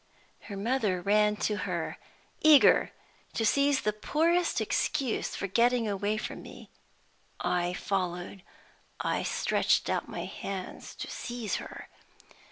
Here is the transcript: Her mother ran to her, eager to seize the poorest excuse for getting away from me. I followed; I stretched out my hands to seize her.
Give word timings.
Her 0.45 0.57
mother 0.57 0.99
ran 0.99 1.35
to 1.45 1.57
her, 1.57 1.99
eager 2.41 2.91
to 3.35 3.45
seize 3.45 3.81
the 3.81 3.93
poorest 3.93 4.59
excuse 4.59 5.35
for 5.35 5.45
getting 5.45 5.87
away 5.87 6.17
from 6.17 6.41
me. 6.41 6.71
I 7.39 7.73
followed; 7.73 8.41
I 8.99 9.21
stretched 9.21 9.91
out 9.91 10.09
my 10.09 10.25
hands 10.25 10.95
to 10.95 11.07
seize 11.11 11.57
her. 11.57 11.87